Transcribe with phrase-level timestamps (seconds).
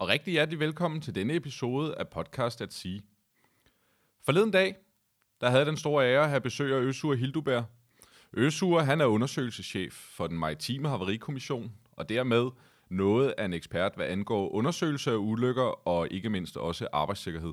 [0.00, 3.02] og rigtig hjertelig velkommen til denne episode af Podcast at Sige.
[4.24, 4.76] Forleden dag,
[5.40, 7.62] der havde den store ære at have besøg af Øsur Hildubær.
[8.32, 12.50] Øsur, han er undersøgelseschef for den maritime havarikommission, og dermed
[12.90, 17.52] noget af en ekspert, hvad angår undersøgelse af ulykker og ikke mindst også arbejdssikkerhed.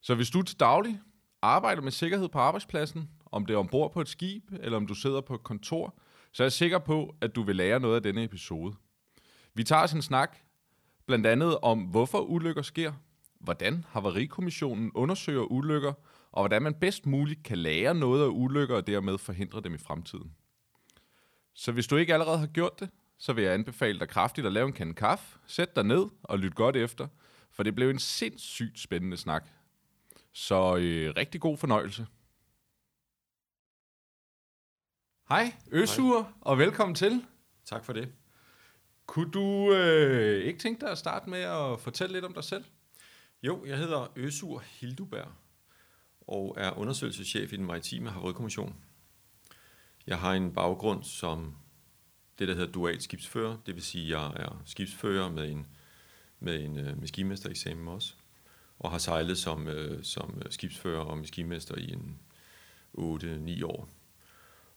[0.00, 1.00] Så hvis du til daglig
[1.42, 4.94] arbejder med sikkerhed på arbejdspladsen, om det er ombord på et skib, eller om du
[4.94, 5.98] sidder på et kontor,
[6.32, 8.74] så er jeg sikker på, at du vil lære noget af denne episode.
[9.54, 10.38] Vi tager os en snak,
[11.06, 12.92] blandt andet om, hvorfor ulykker sker,
[13.40, 15.92] hvordan Havarikommissionen undersøger ulykker,
[16.32, 19.78] og hvordan man bedst muligt kan lære noget af ulykker og dermed forhindre dem i
[19.78, 20.34] fremtiden.
[21.54, 24.52] Så hvis du ikke allerede har gjort det, så vil jeg anbefale dig kraftigt at
[24.52, 27.08] lave en kande kaffe, sæt dig ned og lyt godt efter,
[27.50, 29.48] for det blev en sindssygt spændende snak.
[30.32, 32.06] Så øh, rigtig god fornøjelse.
[35.28, 36.32] Hej, Øsur, Hej.
[36.40, 37.26] og velkommen til.
[37.64, 38.12] Tak for det.
[39.06, 42.64] Kunne du øh, ikke tænke dig at starte med at fortælle lidt om dig selv?
[43.42, 45.32] Jo, jeg hedder Øsur Hilduberg
[46.20, 48.76] og er undersøgelseschef i den maritime havarikommission.
[50.06, 51.54] Jeg har en baggrund som
[52.38, 55.66] det, der hedder dual skibsfører, det vil sige, at jeg er skibsfører med en,
[56.40, 58.14] med en øh, maskinmestereksamen også,
[58.78, 62.18] og har sejlet som, øh, som skibsfører og maskinmester i en
[62.98, 63.88] 8-9 år.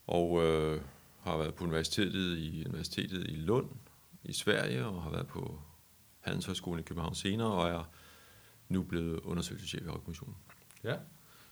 [0.07, 0.81] Og øh,
[1.21, 3.69] har været på universitetet i, universitetet i Lund
[4.27, 5.59] i Sverige, og har været på
[6.19, 7.83] Handelshøjskolen i København senere, og er
[8.69, 10.35] nu blevet undersøgelseschef i Højkommissionen.
[10.83, 10.95] Ja,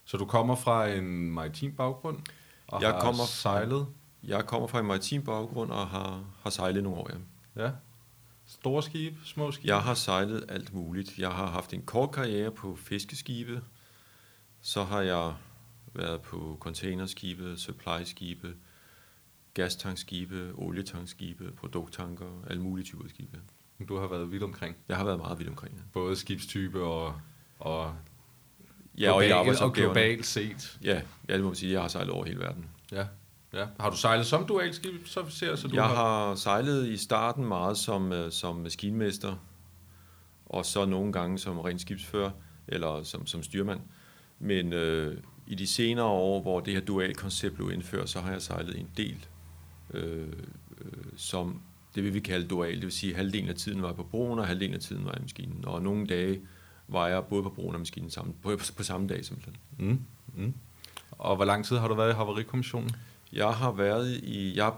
[0.04, 2.18] så du kommer fra en maritim baggrund,
[2.66, 3.86] og jeg har kommer sejlet?
[4.22, 7.64] Jeg kommer fra en maritim baggrund, og har, har sejlet nogle år, ja.
[7.64, 7.70] Ja.
[8.46, 9.68] Store skibe, små skibe?
[9.68, 11.18] Jeg har sejlet alt muligt.
[11.18, 13.62] Jeg har haft en kort karriere på fiskeskibe.
[14.60, 15.34] Så har jeg
[15.94, 18.54] været på containerskibe, supply-skibe,
[19.56, 23.38] gastankskibe, olietankskibe, produkttanker, alle mulige typer skibe.
[23.88, 24.76] Du har været vidt omkring?
[24.88, 25.82] Jeg har været meget vidt omkring, ja.
[25.92, 27.14] Både skibstype og,
[27.58, 27.94] og,
[28.98, 30.78] ja, og, global, og globalt set?
[30.82, 31.72] Ja, ja, det må man sige.
[31.72, 32.66] Jeg har sejlet over hele verden.
[32.92, 33.06] Ja.
[33.52, 33.66] Ja.
[33.80, 35.94] Har du sejlet som dualskib, så ser så du Jeg har...
[35.94, 39.36] har sejlet i starten meget som, øh, som maskinmester,
[40.46, 42.30] og så nogle gange som ren skibsfører,
[42.68, 43.80] eller som, som styrmand.
[44.38, 48.42] Men øh, i de senere år, hvor det her dual-koncept blev indført, så har jeg
[48.42, 49.26] sejlet en del
[49.94, 50.26] øh,
[50.80, 51.60] øh, som
[51.94, 52.74] det vil vi kalde dual.
[52.74, 55.04] Det vil sige, at halvdelen af tiden var jeg på broen, og halvdelen af tiden
[55.04, 55.64] var jeg i maskinen.
[55.64, 56.40] Og nogle dage
[56.88, 59.56] var jeg både på broen og maskinen sammen, på, på samme dag simpelthen.
[59.78, 60.00] Mm.
[60.36, 60.54] Mm.
[61.10, 62.90] Og hvor lang tid har du været i Havarikommissionen?
[63.32, 64.56] Jeg har været i...
[64.56, 64.72] Jeg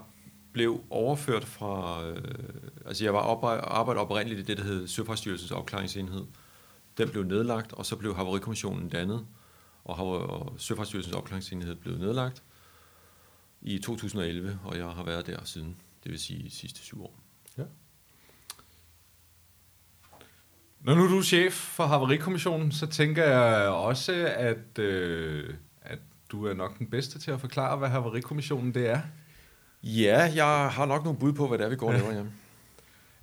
[0.51, 2.03] blev overført fra...
[2.07, 2.23] Øh,
[2.85, 6.25] altså jeg var op, arbejdet oprindeligt i det, der hed Søfartsstyrelsens opklaringsenhed.
[6.97, 9.25] Den blev nedlagt, og så blev Havarikommissionen dannet,
[9.85, 12.43] og, og Søfartsstyrelsens opklaringsenhed blev nedlagt
[13.61, 17.19] i 2011, og jeg har været der siden, det vil sige de sidste syv år.
[17.57, 17.63] Ja.
[20.79, 25.99] Når nu er du chef for Havarikommissionen, så tænker jeg også, at, øh, at
[26.29, 29.01] du er nok den bedste til at forklare, hvad Havarikommissionen det er.
[29.83, 32.19] Ja, jeg har nok nogle bud på, hvad det er, vi går og laver, ja.
[32.19, 32.29] Eller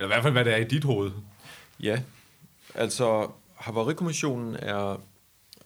[0.04, 1.10] i hvert fald, hvad det er i dit hoved.
[1.80, 2.02] Ja,
[2.74, 5.00] altså Havarikommissionen er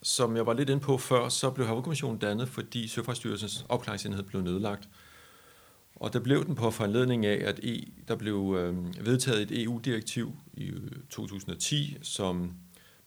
[0.01, 4.41] som jeg var lidt inde på før, så blev Havrekommissionen dannet, fordi Søfartsstyrelsens opklaringsenhed blev
[4.41, 4.89] nedlagt.
[5.95, 10.35] Og der blev den på foranledning af, at e, der blev øh, vedtaget et EU-direktiv
[10.53, 12.53] i øh, 2010, som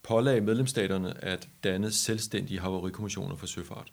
[0.02, 3.92] pålagde medlemsstaterne at danne selvstændige havarikommissioner for søfart.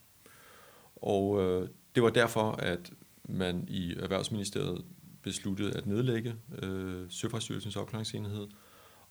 [0.95, 2.91] Og øh, det var derfor, at
[3.23, 4.85] man i Erhvervsministeriet
[5.23, 8.47] besluttede at nedlægge øh, Søfartsstyrelsens opklaringsenhed,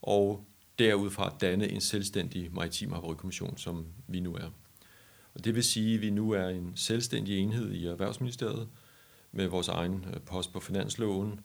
[0.01, 0.45] og
[0.79, 4.49] derudfra danne en selvstændig maritim havarikommission, som vi nu er.
[5.33, 8.67] Og det vil sige, at vi nu er en selvstændig enhed i Erhvervsministeriet
[9.31, 11.39] med vores egen øh, post på finansloven,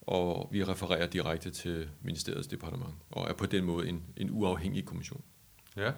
[0.00, 4.84] og vi refererer direkte til ministeriets departement, og er på den måde en, en uafhængig
[4.84, 5.22] kommission.
[5.76, 5.92] Ja.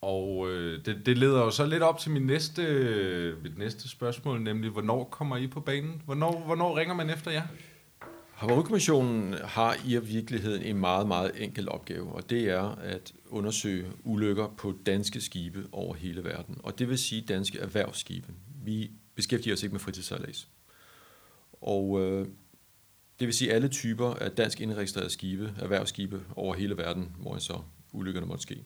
[0.00, 3.88] Og øh, det, det leder jo så lidt op til min næste, øh, mit næste
[3.88, 6.02] spørgsmål, nemlig hvornår kommer I på banen?
[6.04, 7.46] Hvornår, hvornår ringer man efter jer?
[8.38, 14.48] Havarikommissionen har i virkeligheden en meget, meget enkel opgave, og det er at undersøge ulykker
[14.56, 16.56] på danske skibe over hele verden.
[16.62, 18.32] Og det vil sige danske erhvervsskibe.
[18.64, 20.48] Vi beskæftiger os ikke med fritidssejlads.
[21.52, 22.28] Og øh,
[23.20, 27.60] det vil sige alle typer af dansk indregistrerede skibe, erhvervsskibe over hele verden, hvor så
[27.92, 28.64] ulykkerne måtte ske.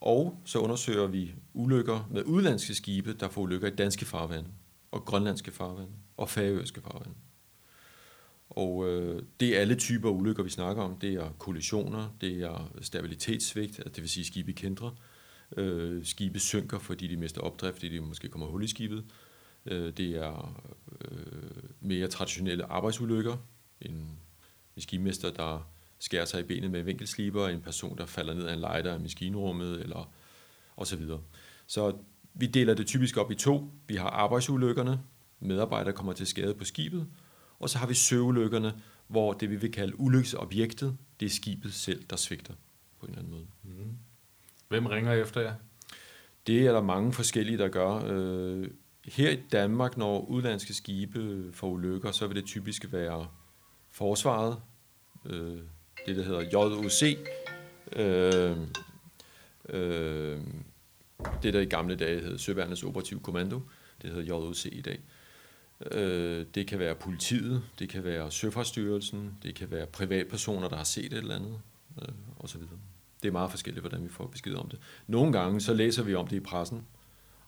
[0.00, 4.48] Og så undersøger vi ulykker med udlandske skibe, der får ulykker i danske farvande,
[4.90, 7.14] og grønlandske farvande, og færøske farvande.
[8.56, 10.96] Og øh, det er alle typer ulykker, vi snakker om.
[10.96, 14.90] Det er kollisioner, det er stabilitetssvigt, altså det vil sige, at skibet kændrer.
[15.56, 19.04] Øh, skibe synker, fordi de mister opdrift, fordi de måske kommer hul i skibet.
[19.66, 20.62] Øh, det er
[21.00, 23.36] øh, mere traditionelle arbejdsulykker.
[23.80, 24.18] En,
[24.76, 28.46] en skibmester, der skærer sig i benet med en vinkelsliber, en person, der falder ned
[28.46, 30.12] af en lejder i maskinrummet, eller
[30.76, 31.20] og så videre.
[31.66, 31.96] Så
[32.34, 33.72] vi deler det typisk op i to.
[33.86, 35.00] Vi har arbejdsulykkerne,
[35.40, 37.06] medarbejdere kommer til skade på skibet,
[37.62, 38.74] og så har vi søulykkerne,
[39.06, 42.54] hvor det vi vil kalde ulykkesobjektet, det er skibet selv, der svigter
[43.00, 43.46] på en eller anden måde.
[43.62, 43.96] Mm.
[44.68, 45.54] Hvem ringer efter jer?
[46.46, 48.02] Det er der mange forskellige, der gør.
[48.06, 48.70] Øh,
[49.04, 53.26] her i Danmark, når udlandske skibe får ulykker, så vil det typisk være
[53.90, 54.56] forsvaret,
[55.26, 55.58] øh,
[56.06, 57.02] det der hedder JOC,
[57.92, 58.56] øh,
[59.68, 60.40] øh,
[61.42, 63.60] det der i gamle dage hed Søværnets Operativ Kommando,
[64.02, 65.00] det hedder JOC i dag.
[65.90, 70.84] Øh, det kan være politiet, det kan være Søfartsstyrelsen, det kan være privatpersoner, der har
[70.84, 71.60] set et eller andet,
[72.02, 72.08] øh,
[72.38, 72.60] osv.
[73.22, 74.78] Det er meget forskelligt, hvordan vi får besked om det.
[75.06, 76.86] Nogle gange så læser vi om det i pressen,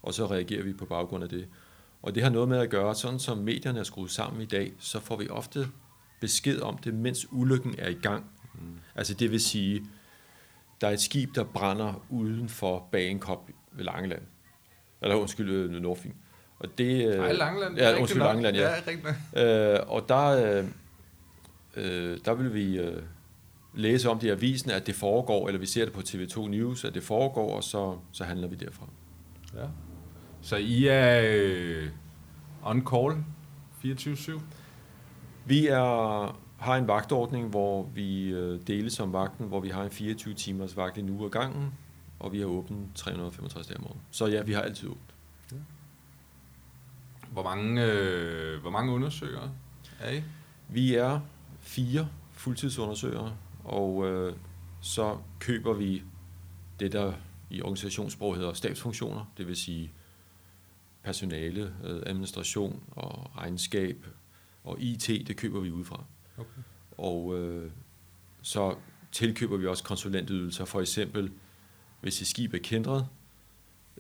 [0.03, 1.47] og så reagerer vi på baggrund af det.
[2.03, 4.73] Og det har noget med at gøre, sådan som medierne er skruet sammen i dag,
[4.79, 5.69] så får vi ofte
[6.21, 8.31] besked om det, mens ulykken er i gang.
[8.55, 8.79] Mm.
[8.95, 9.87] Altså det vil sige,
[10.81, 14.23] der er et skib, der brænder uden for Bagenkop ved Langeland.
[15.03, 16.13] Eller undskyld, øh, Nordfyn.
[16.59, 17.77] Og det, Nej, Langeland.
[17.77, 18.71] Ja, undskyld, Langeland, ja.
[19.35, 20.65] ja øh, og der, øh,
[21.77, 23.03] øh, der vil vi øh,
[23.75, 26.85] læse om det i avisen, at det foregår, eller vi ser det på TV2 News,
[26.85, 28.87] at det foregår, og så, så handler vi derfra.
[29.55, 29.67] Ja.
[30.43, 31.89] Så I er øh,
[32.63, 33.25] on call
[33.85, 34.41] 24-7?
[35.47, 39.91] Vi er, har en vagtordning, hvor vi øh, deles om vagten, hvor vi har en
[39.91, 41.75] 24 timers vagt i nu ad gangen,
[42.21, 43.97] og vi har åbent 365 dage om året.
[44.11, 45.14] Så ja, vi har altid åbent.
[47.35, 49.51] Hvor mange, øh, hvor mange undersøgere
[50.01, 50.23] er I?
[50.69, 51.21] Vi er
[51.61, 54.37] fire fuldtidsundersøgere, og øh,
[54.81, 56.03] så køber vi
[56.81, 57.13] det, der
[57.51, 59.93] i organisationssprog hedder stabsfunktioner, det vil sige
[61.03, 64.07] personale, øh, administration og regnskab
[64.65, 66.05] og IT, det køber vi udefra.
[66.37, 66.63] Okay.
[66.99, 67.71] Og øh,
[68.43, 68.77] så
[69.13, 71.33] tilkøber vi også konsulentydelser, for eksempel
[72.01, 73.07] hvis et skib er kendret,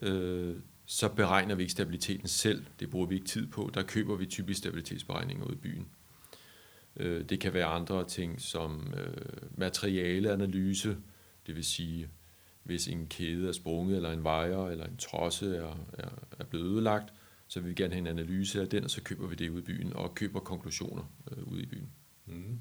[0.02, 2.64] øh, så beregner vi ikke stabiliteten selv.
[2.80, 3.70] Det bruger vi ikke tid på.
[3.74, 5.88] Der køber vi typisk stabilitetsberegninger ud i byen.
[6.96, 10.96] Øh, det kan være andre ting som øh, materialeanalyse,
[11.46, 12.08] det vil sige,
[12.62, 16.08] hvis en kæde er sprunget, eller en vejer, eller en trosse er, er,
[16.38, 17.12] er blevet ødelagt,
[17.48, 19.58] så vil vi gerne have en analyse af den, og så køber vi det ud
[19.58, 21.90] i byen, og køber konklusioner øh, ude i byen.
[22.26, 22.60] Mm.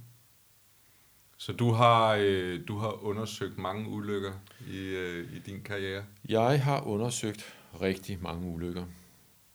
[1.38, 4.31] Så du har, øh, du har undersøgt mange ulykker
[4.72, 6.04] i, øh, i din karriere?
[6.30, 8.86] Jeg har undersøgt rigtig mange ulykker.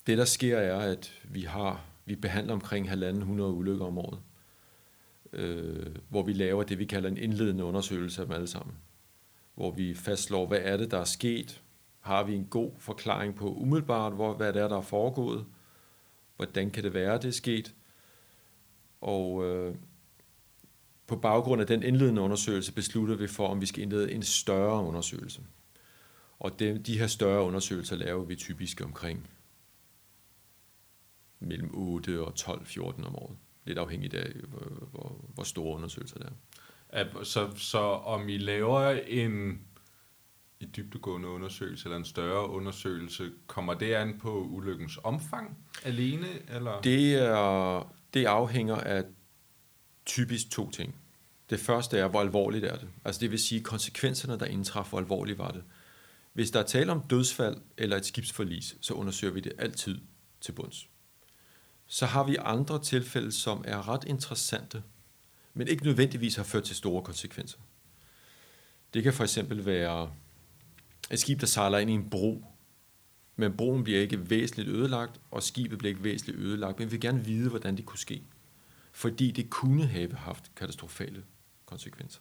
[0.06, 4.18] Det, der sker, er, at vi har vi behandler omkring 1.500 ulykker om året,
[5.32, 8.76] øh, hvor vi laver det, vi kalder en indledende undersøgelse af dem alle sammen.
[9.54, 11.62] Hvor vi fastslår, hvad er det, der er sket?
[12.00, 15.46] Har vi en god forklaring på umiddelbart, hvor, hvad det er, der er foregået?
[16.36, 17.74] Hvordan kan det være, det er sket?
[19.00, 19.74] Og øh,
[21.06, 24.84] på baggrund af den indledende undersøgelse beslutter vi for, om vi skal indlede en større
[24.84, 25.42] undersøgelse.
[26.40, 29.30] Og de, de her større undersøgelser laver vi typisk omkring
[31.40, 33.36] mellem 8 og 12-14 om året.
[33.64, 36.32] Lidt afhængigt af, hvor, hvor, hvor store undersøgelser det
[36.88, 37.22] er.
[37.24, 39.60] Så, så om I laver en
[40.60, 46.26] i dybdegående undersøgelse eller en større undersøgelse, kommer det an på ulykkens omfang alene?
[46.54, 46.80] Eller?
[46.80, 49.04] Det, er, det afhænger af
[50.06, 50.94] typisk to ting.
[51.50, 52.88] Det første er, hvor alvorligt er det.
[53.04, 55.64] Altså det vil sige, konsekvenserne, der indtræffer, hvor alvorligt var det.
[56.38, 60.00] Hvis der er tale om dødsfald eller et skibsforlis, så undersøger vi det altid
[60.40, 60.88] til bunds.
[61.86, 64.82] Så har vi andre tilfælde, som er ret interessante,
[65.54, 67.58] men ikke nødvendigvis har ført til store konsekvenser.
[68.94, 70.10] Det kan for eksempel være
[71.10, 72.44] et skib, der sejler ind i en bro,
[73.36, 77.00] men broen bliver ikke væsentligt ødelagt, og skibet bliver ikke væsentligt ødelagt, men vi vil
[77.00, 78.22] gerne vide, hvordan det kunne ske.
[78.92, 81.24] Fordi det kunne have haft katastrofale
[81.66, 82.20] konsekvenser.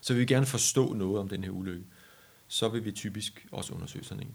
[0.00, 1.84] Så vi vil gerne forstå noget om den her ulykke.
[2.54, 4.34] Så vil vi typisk også undersøge sådan en.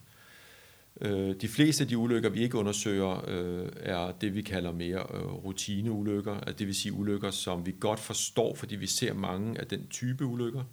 [1.02, 5.00] Øh, de fleste af de ulykker, vi ikke undersøger, øh, er det, vi kalder mere
[5.14, 6.34] øh, rutineulykker.
[6.34, 9.88] Altså det vil sige ulykker, som vi godt forstår, fordi vi ser mange af den
[9.88, 10.64] type ulykker.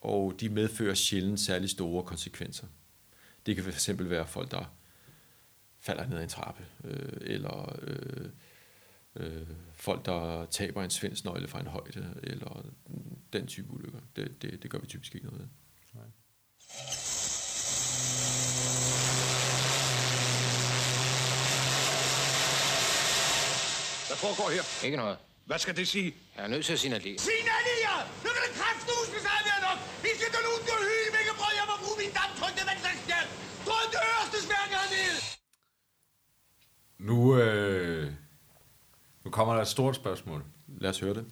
[0.00, 2.66] Og de medfører sjældent særlig store konsekvenser.
[3.46, 4.74] Det kan fx være folk, der
[5.80, 6.64] falder ned ad en trappe,
[7.20, 7.76] eller
[9.16, 10.90] øh, folk, der taber en
[11.24, 12.64] nøgle fra en højde, eller
[13.32, 14.00] den type ulykker.
[14.16, 15.48] Det, det, det gør vi typisk ikke noget ved.
[15.94, 16.04] Nej.
[24.08, 24.64] Hvad foregår her?
[24.86, 25.16] Ikke noget.
[25.50, 26.08] Hvad skal det sige?
[26.36, 27.18] Jeg er nødt til at signalere.
[27.30, 27.96] Signalere!
[28.24, 29.78] Nu kan det kraftnus, hvis jeg er nok!
[30.06, 33.28] Vi skal gå ud og hyle, hvilket brød jeg må bruge min damptrykte vandsagsstjern!
[33.66, 35.18] Drøm det øverste sværk hernede!
[37.08, 37.99] Nu, øh, nu
[39.40, 40.44] kommer der et stort spørgsmål.
[40.78, 41.24] Lad os høre det.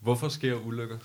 [0.00, 0.98] Hvorfor sker ulykker?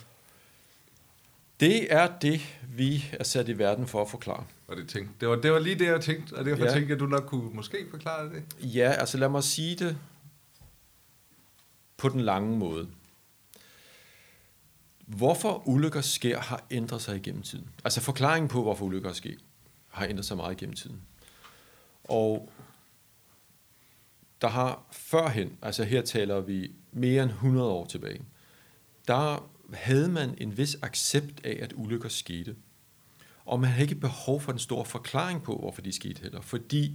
[1.60, 4.46] Det er det, vi er sat i verden for at forklare.
[4.68, 6.72] Og det, tænkte, det, var, det var lige det, jeg tænkte, og derfor ja.
[6.72, 8.44] Tænkte jeg, at du nok kunne måske forklare det.
[8.60, 9.98] Ja, altså lad mig sige det
[11.98, 12.88] på den lange måde.
[15.06, 17.70] Hvorfor ulykker sker, har ændret sig igennem tiden.
[17.84, 19.36] Altså forklaringen på, hvorfor ulykker sker,
[19.90, 21.02] har ændret sig meget igennem tiden.
[22.04, 22.50] Og
[24.42, 28.22] der har førhen, altså her taler vi mere end 100 år tilbage,
[29.08, 32.56] der havde man en vis accept af, at ulykker skete.
[33.46, 36.94] Og man havde ikke behov for en stor forklaring på, hvorfor de skete heller, fordi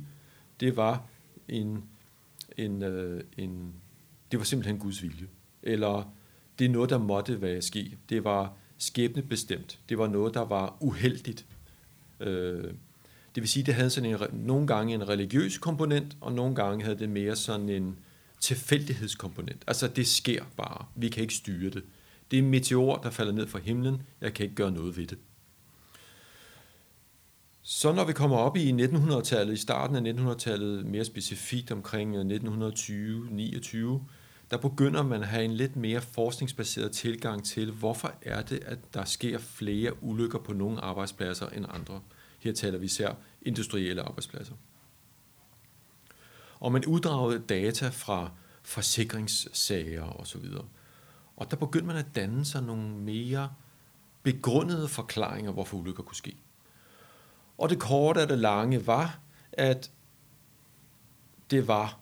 [0.60, 1.06] det var
[1.48, 1.84] en,
[2.56, 3.74] en, øh, en
[4.30, 5.26] det var simpelthen Guds vilje.
[5.62, 6.14] Eller
[6.58, 7.98] det er noget, der måtte være ske.
[8.08, 9.78] Det var skæbnebestemt.
[9.88, 11.46] Det var noget, der var uheldigt.
[12.20, 12.74] Øh,
[13.34, 16.84] det vil sige, det havde sådan en, nogle gange en religiøs komponent, og nogle gange
[16.84, 17.98] havde det mere sådan en
[18.40, 19.62] tilfældighedskomponent.
[19.66, 20.86] Altså, det sker bare.
[20.94, 21.82] Vi kan ikke styre det.
[22.30, 24.02] Det er en meteor, der falder ned fra himlen.
[24.20, 25.18] Jeg kan ikke gøre noget ved det.
[27.62, 32.40] Så når vi kommer op i 1900-tallet, i starten af 1900-tallet, mere specifikt omkring øh,
[33.96, 34.00] 1920-29,
[34.50, 38.78] der begynder man at have en lidt mere forskningsbaseret tilgang til, hvorfor er det, at
[38.94, 42.00] der sker flere ulykker på nogle arbejdspladser end andre.
[42.40, 44.54] Her taler vi især industrielle arbejdspladser.
[46.60, 48.30] Og man uddragede data fra
[48.62, 50.44] forsikringssager osv.
[51.36, 53.52] Og der begyndte man at danne sig nogle mere
[54.22, 56.36] begrundede forklaringer, hvorfor ulykker kunne ske.
[57.58, 59.18] Og det korte af det lange var,
[59.52, 59.90] at
[61.50, 61.98] det var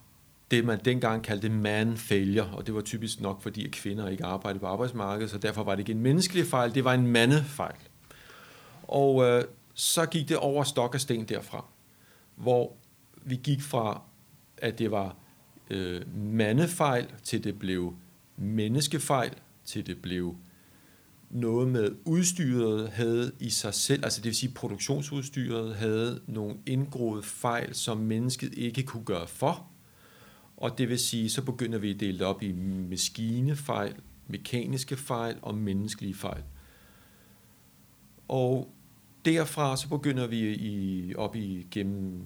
[0.51, 4.25] det, man dengang kaldte man failure, og det var typisk nok, fordi at kvinder ikke
[4.25, 7.77] arbejdede på arbejdsmarkedet, så derfor var det ikke en menneskelig fejl, det var en mandefejl.
[8.83, 9.45] Og øh,
[9.79, 11.65] så gik det over stok og sten derfra,
[12.37, 12.77] hvor
[13.23, 14.03] vi gik fra,
[14.57, 15.17] at det var
[15.71, 17.95] øh, mandefejl, til det blev
[18.37, 19.33] menneskefejl,
[19.65, 20.37] til det blev
[21.31, 27.23] noget med udstyret havde i sig selv, altså det vil sige produktionsudstyret havde nogle indgroede
[27.23, 29.67] fejl, som mennesket ikke kunne gøre for.
[30.57, 33.95] Og det vil sige, så begynder vi at dele det op i maskinefejl,
[34.27, 36.43] mekaniske fejl og menneskelige fejl.
[38.29, 38.75] Og
[39.29, 42.23] derfra så begynder vi i, op i gennem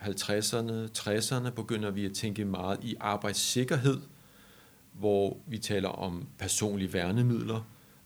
[0.00, 4.00] 50'erne, 60'erne, begynder vi at tænke meget i arbejdssikkerhed,
[4.92, 7.60] hvor vi taler om personlige værnemidler,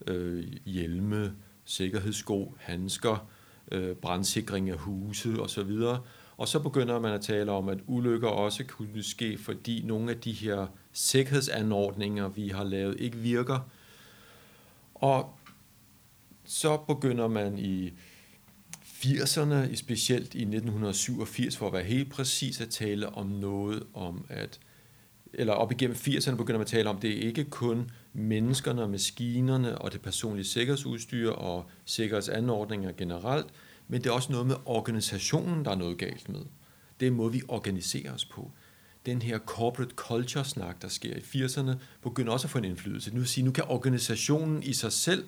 [0.07, 1.33] øh, hjelme,
[1.65, 3.27] sikkerhedssko, handsker,
[3.73, 5.71] øh, brandsikring af huse osv.
[6.37, 10.21] Og så begynder man at tale om, at ulykker også kunne ske, fordi nogle af
[10.21, 13.69] de her sikkerhedsanordninger, vi har lavet, ikke virker.
[14.95, 15.35] Og
[16.45, 17.93] så begynder man i
[19.05, 24.61] 80'erne, specielt i 1987 for at være helt præcis, at tale om noget om, at
[25.35, 28.91] eller op igennem 80'erne begynder man at tale om, det er ikke kun menneskerne og
[28.91, 33.47] maskinerne og det personlige sikkerhedsudstyr og sikkerhedsanordninger generelt,
[33.89, 36.41] men det er også noget med organisationen, der er noget galt med.
[37.01, 38.51] Det er måde, vi organiserer os på.
[39.07, 43.11] Den her corporate culture-snak, der sker i 80'erne, begynder også at få en indflydelse.
[43.11, 45.25] Nu vil sige, nu kan organisationen i sig selv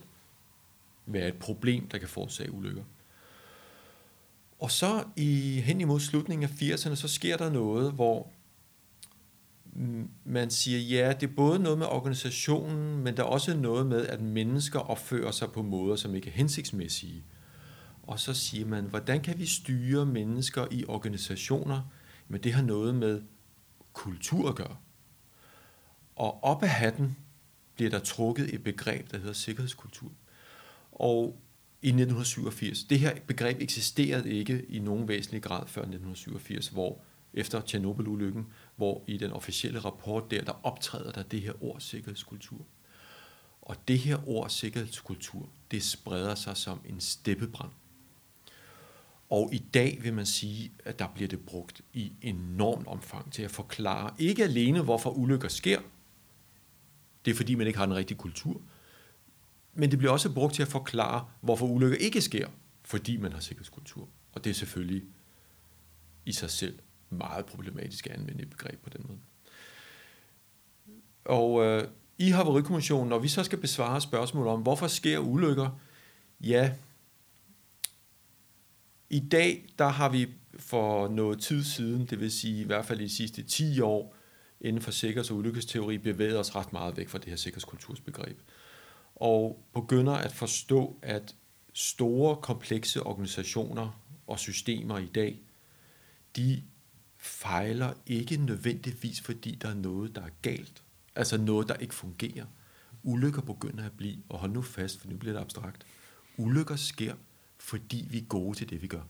[1.06, 2.82] være et problem, der kan forårsage ulykker.
[4.64, 8.30] Og så i, hen imod slutningen af 80'erne, så sker der noget, hvor
[10.24, 14.06] man siger, ja, det er både noget med organisationen, men der er også noget med,
[14.06, 17.24] at mennesker opfører sig på måder, som ikke er hensigtsmæssige.
[18.02, 21.82] Og så siger man, hvordan kan vi styre mennesker i organisationer?
[22.28, 23.22] Men det har noget med
[23.92, 24.76] kultur at gøre.
[26.16, 27.16] Og op af hatten
[27.74, 30.12] bliver der trukket et begreb, der hedder sikkerhedskultur.
[30.92, 31.43] Og
[31.84, 36.98] i 1987, det her begreb eksisterede ikke i nogen væsentlig grad før 1987, hvor
[37.34, 42.66] efter Tjernobyl-ulykken, hvor i den officielle rapport der, der optræder der det her ord sikkerhedskultur.
[43.62, 47.70] Og det her ord sikkerhedskultur, det spreder sig som en steppebrand.
[49.30, 53.42] Og i dag vil man sige, at der bliver det brugt i enormt omfang til
[53.42, 55.80] at forklare, ikke alene hvorfor ulykker sker,
[57.24, 58.60] det er fordi man ikke har en rigtig kultur,
[59.74, 62.48] men det bliver også brugt til at forklare, hvorfor ulykker ikke sker,
[62.82, 64.08] fordi man har sikkerhedskultur.
[64.32, 65.02] Og det er selvfølgelig
[66.26, 66.78] i sig selv
[67.10, 69.18] meget problematisk at anvende et begreb på den måde.
[71.24, 71.88] Og øh,
[72.18, 75.80] i Havarikommissionen, når vi så skal besvare spørgsmål om, hvorfor sker ulykker,
[76.40, 76.72] ja,
[79.10, 80.28] i dag, der har vi
[80.58, 84.16] for noget tid siden, det vil sige i hvert fald i de sidste 10 år,
[84.60, 88.38] inden for sikkerheds- og ulykkesteori, bevæget os ret meget væk fra det her sikkerhedskultursbegreb.
[89.16, 91.34] Og begynder at forstå, at
[91.72, 95.40] store, komplekse organisationer og systemer i dag,
[96.36, 96.62] de
[97.18, 100.82] fejler ikke nødvendigvis, fordi der er noget, der er galt.
[101.14, 102.46] Altså noget, der ikke fungerer.
[103.02, 105.86] ulykker begynder at blive, og hold nu fast, for nu bliver det abstrakt,
[106.36, 107.14] ulykker sker,
[107.58, 109.02] fordi vi er gode til det, vi gør.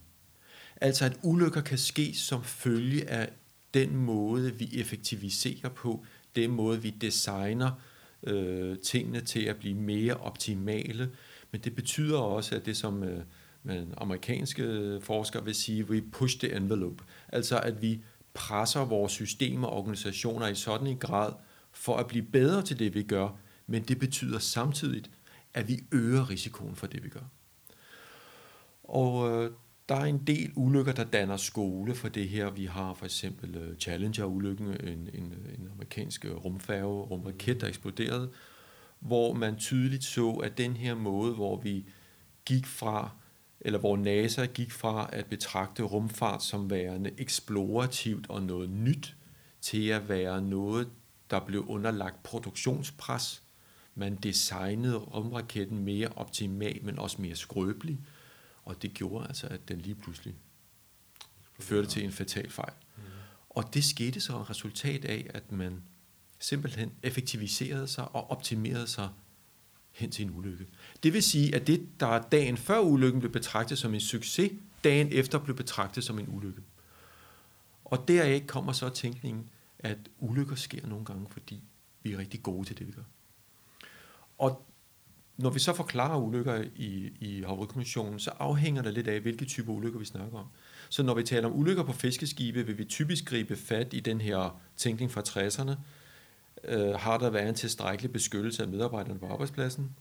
[0.77, 3.33] Altså at ulykker kan ske som følge af
[3.75, 6.05] den måde, vi effektiviserer på,
[6.37, 7.73] den måde, vi designer
[8.27, 11.11] øh, tingene til at blive mere optimale.
[11.53, 13.23] Men det betyder også, at det som øh,
[13.63, 17.05] man, amerikanske forskere vil sige, we push the envelope.
[17.29, 18.01] Altså at vi
[18.35, 21.33] presser vores systemer og organisationer i sådan en grad
[21.73, 23.29] for at blive bedre til det, vi gør,
[23.67, 25.05] men det betyder samtidig,
[25.55, 27.29] at vi øger risikoen for det, vi gør.
[28.85, 29.51] Og øh,
[29.89, 32.51] der er en del ulykker, der danner skole for det her.
[32.51, 38.31] Vi har for eksempel øh, Challenger-ulykken, en, en, en amerikansk øh, rumfærge, rumraket, der eksploderede,
[39.01, 41.87] hvor man tydeligt så, at den her måde, hvor vi
[42.45, 43.11] gik fra,
[43.61, 49.17] eller hvor NASA gik fra at betragte rumfart som værende eksplorativt og noget nyt,
[49.61, 50.89] til at være noget,
[51.31, 53.43] der blev underlagt produktionspres.
[53.95, 57.99] Man designede rumraketten mere optimal, men også mere skrøbelig
[58.65, 60.35] og det gjorde altså, at den lige pludselig
[61.61, 62.73] førte til en fatal fejl.
[62.97, 63.03] Mm.
[63.51, 65.83] Og det skete så et resultat af, at man
[66.39, 69.09] simpelthen effektiviserede sig og optimerede sig
[69.91, 70.67] hen til en ulykke.
[71.03, 74.53] Det vil sige, at det, der dagen før ulykken blev betragtet som en succes,
[74.85, 76.63] dagen efter blev betragtet som en ulykke.
[77.85, 81.63] Og deraf kommer så tænkningen, at ulykker sker nogle gange, fordi
[82.03, 83.03] vi er rigtig gode til det, vi gør.
[84.39, 84.67] Og
[85.37, 89.73] når vi så forklarer ulykker i, i Havrekommissionen, så afhænger det lidt af, hvilke typer
[89.73, 90.47] ulykker vi snakker om.
[90.89, 94.21] Så når vi taler om ulykker på fiskeskibe, vil vi typisk gribe fat i den
[94.21, 95.73] her tænkning fra 60'erne.
[96.65, 99.97] Øh, har der været en tilstrækkelig beskyttelse af medarbejderne på arbejdspladsen?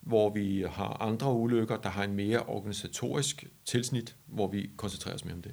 [0.00, 5.24] Hvor vi har andre ulykker, der har en mere organisatorisk tilsnit, hvor vi koncentrerer os
[5.24, 5.52] mere om det.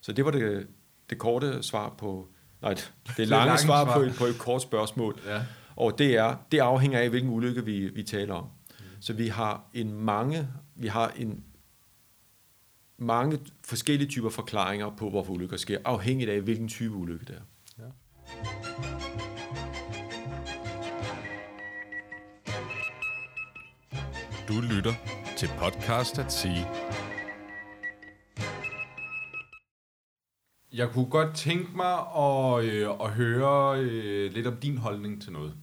[0.00, 0.66] Så det var det,
[1.10, 2.28] det korte svar på,
[2.62, 4.08] nej, det, det lange, lange svar, svar.
[4.08, 5.20] På, på et kort spørgsmål.
[5.26, 5.42] Ja.
[5.78, 8.44] Og det er, det afhænger af, hvilken ulykke vi, vi taler om.
[8.44, 8.84] Mm.
[9.00, 11.44] Så vi har en mange, vi har en
[12.96, 17.40] mange forskellige typer forklaringer på, hvorfor ulykker sker, afhængigt af, hvilken type ulykke det er.
[17.78, 17.84] Ja.
[24.48, 24.92] Du lytter
[25.36, 26.66] til podcast at sige.
[30.72, 35.32] Jeg kunne godt tænke mig at, øh, at høre øh, lidt om din holdning til
[35.32, 35.54] noget.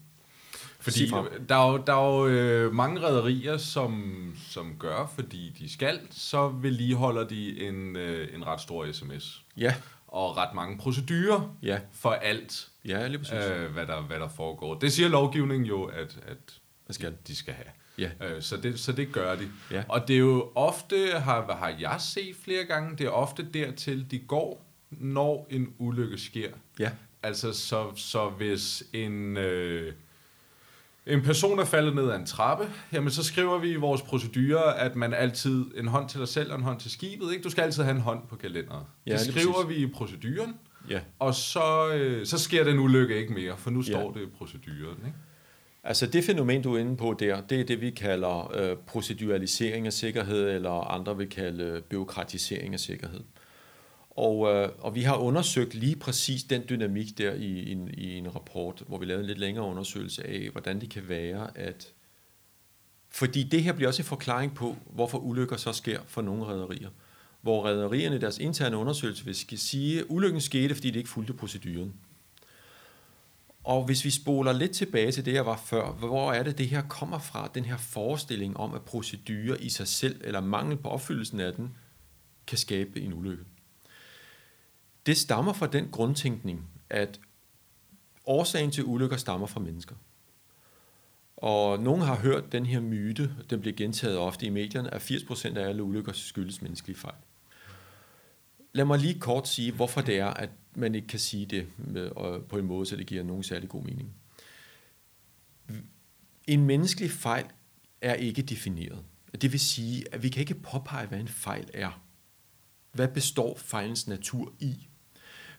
[0.86, 1.08] Fordi
[1.50, 6.00] der er jo, der er jo øh, mange rædderier, som, som gør, fordi de skal,
[6.12, 9.44] så vedligeholder de en, øh, en ret stor sms.
[9.58, 9.76] Ja.
[10.08, 11.80] Og ret mange procedurer ja.
[11.92, 13.34] for alt, ja, lige præcis.
[13.34, 14.80] Øh, hvad, der, hvad der foregår.
[14.80, 17.14] Det siger lovgivningen jo, at, at skal.
[17.28, 17.68] de skal have.
[17.98, 18.10] Ja.
[18.22, 19.48] Øh, så, det, så det gør de.
[19.72, 19.84] Ja.
[19.90, 24.12] Og det er jo ofte, har, har jeg set flere gange, det er ofte dertil,
[24.12, 26.50] de går, når en ulykke sker.
[26.80, 26.92] Ja.
[27.24, 29.38] Altså, så, så hvis en...
[29.38, 29.94] Øh,
[31.08, 34.80] en person er faldet ned ad en trappe, jamen så skriver vi i vores procedure,
[34.80, 37.32] at man altid en hånd til dig selv og en hånd til skibet.
[37.32, 37.44] Ikke?
[37.44, 38.86] Du skal altid have en hånd på kalenderet.
[39.08, 39.70] Ja, det skriver præcis.
[39.70, 40.56] vi i proceduren,
[40.90, 41.00] ja.
[41.20, 43.92] og så, øh, så sker den ulykke ikke mere, for nu ja.
[43.92, 44.98] står det i proceduren.
[45.06, 45.18] Ikke?
[45.84, 49.86] Altså det fænomen, du er inde på der, det er det, vi kalder øh, proceduralisering
[49.88, 53.20] af sikkerhed, eller andre vil kalde øh, byråkratisering af sikkerhed.
[54.16, 58.18] Og, øh, og vi har undersøgt lige præcis den dynamik der i, i, en, i
[58.18, 61.94] en rapport, hvor vi lavede en lidt længere undersøgelse af, hvordan det kan være, at...
[63.10, 66.90] Fordi det her bliver også en forklaring på, hvorfor ulykker så sker for nogle rædderier.
[67.42, 71.34] Hvor rædderierne i deres interne undersøgelse vil sige, at ulykken skete, fordi det ikke fulgte
[71.34, 71.94] proceduren.
[73.64, 76.68] Og hvis vi spoler lidt tilbage til det, jeg var før, hvor er det, det
[76.68, 80.90] her kommer fra, den her forestilling om, at procedurer i sig selv, eller mangel på
[80.90, 81.72] opfyldelsen af den,
[82.48, 83.44] kan skabe en ulykke.
[85.06, 87.20] Det stammer fra den grundtænkning, at
[88.26, 89.96] årsagen til ulykker stammer fra mennesker.
[91.38, 95.58] Og nogen har hørt den her myte, den bliver gentaget ofte i medierne, at 80%
[95.58, 97.16] af alle ulykker skyldes menneskelige fejl.
[98.74, 102.12] Lad mig lige kort sige, hvorfor det er, at man ikke kan sige det med,
[102.50, 104.14] på en måde, så det giver nogen særlig god mening.
[106.48, 107.46] En menneskelig fejl
[108.02, 109.04] er ikke defineret.
[109.42, 112.02] Det vil sige, at vi kan ikke påpege, hvad en fejl er.
[112.92, 114.88] Hvad består fejlens natur i?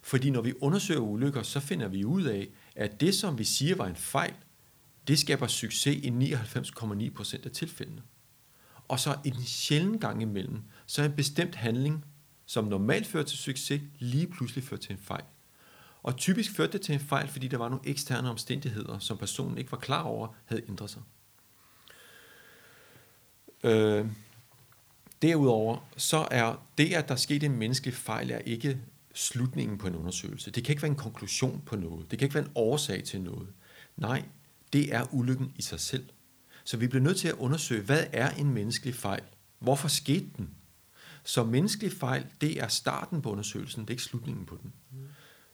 [0.06, 3.76] Fordi når vi undersøger ulykker, så finder vi ud af, at det, som vi siger
[3.76, 4.34] var en fejl,
[5.08, 8.02] det skaber succes i 99,9% af tilfældene.
[8.88, 12.04] Og så en sjælden gang imellem, så er en bestemt handling,
[12.46, 15.24] som normalt fører til succes, lige pludselig fører til en fejl.
[16.02, 19.58] Og typisk førte det til en fejl, fordi der var nogle eksterne omstændigheder, som personen
[19.58, 21.02] ikke var klar over, havde ændret sig.
[23.64, 24.06] Øh,
[25.22, 28.80] derudover, så er det, at der skete en menneskelig fejl, er ikke
[29.16, 30.50] slutningen på en undersøgelse.
[30.50, 32.10] Det kan ikke være en konklusion på noget.
[32.10, 33.48] Det kan ikke være en årsag til noget.
[33.96, 34.24] Nej,
[34.72, 36.08] det er ulykken i sig selv.
[36.64, 39.22] Så vi bliver nødt til at undersøge, hvad er en menneskelig fejl?
[39.58, 40.50] Hvorfor skete den?
[41.24, 44.72] Så menneskelig fejl, det er starten på undersøgelsen, det er ikke slutningen på den.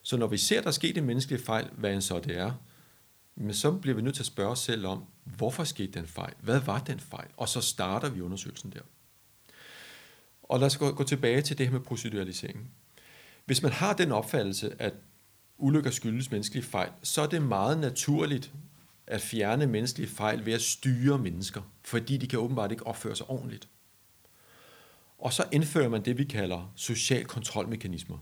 [0.03, 2.53] Så når vi ser, der er sket en menneskelig fejl, hvad en så det er,
[3.35, 6.35] men så bliver vi nødt til at spørge os selv om, hvorfor skete den fejl?
[6.40, 7.29] Hvad var den fejl?
[7.37, 8.81] Og så starter vi undersøgelsen der.
[10.42, 12.70] Og lad os gå, gå tilbage til det her med proceduraliseringen.
[13.45, 14.95] Hvis man har den opfattelse, at
[15.59, 18.53] ulykker skyldes menneskelige fejl, så er det meget naturligt
[19.07, 23.31] at fjerne menneskelige fejl ved at styre mennesker, fordi de kan åbenbart ikke opføre sig
[23.31, 23.69] ordentligt.
[25.19, 28.19] Og så indfører man det, vi kalder social kontrolmekanismer.